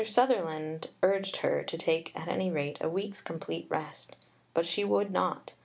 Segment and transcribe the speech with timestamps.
[0.03, 4.15] Sutherland urged her to take at any rate a week's complete rest.
[4.51, 5.53] But she would not.